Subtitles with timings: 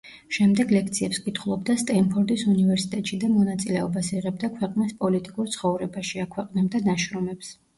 [0.35, 7.55] შემდეგ ლექციებს კითხულობდა სტენფორდის უნივერსიტეტში და მონაწილეობას იღებდა ქვეყნის პოლიტიკურ ცხოვრებაში, აქვეყნებდა ნაშრომებს.